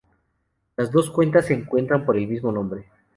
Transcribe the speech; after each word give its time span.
Las 0.77 0.91
dos 0.91 1.11
cuentas 1.11 1.45
se 1.45 1.53
encuentran 1.53 2.03
por 2.07 2.17
el 2.17 2.27
mismo 2.27 2.51
nombre. 2.51 2.87